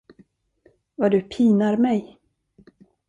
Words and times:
Vad 0.95 1.11
du 1.11 1.21
pinar 1.21 1.77
mig! 1.77 2.17